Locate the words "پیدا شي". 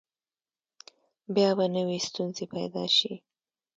2.53-3.13